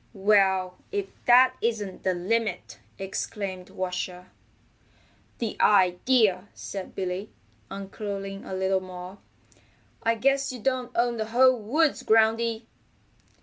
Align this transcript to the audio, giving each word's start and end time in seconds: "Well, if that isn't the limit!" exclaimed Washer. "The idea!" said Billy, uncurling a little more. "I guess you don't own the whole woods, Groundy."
"Well, 0.13 0.79
if 0.91 1.05
that 1.27 1.55
isn't 1.61 2.01
the 2.01 2.15
limit!" 2.15 2.79
exclaimed 2.97 3.69
Washer. 3.69 4.31
"The 5.37 5.55
idea!" 5.61 6.47
said 6.55 6.95
Billy, 6.95 7.29
uncurling 7.69 8.43
a 8.43 8.55
little 8.55 8.81
more. 8.81 9.19
"I 10.01 10.15
guess 10.15 10.51
you 10.51 10.59
don't 10.59 10.91
own 10.95 11.17
the 11.17 11.25
whole 11.25 11.55
woods, 11.55 12.01
Groundy." 12.01 12.65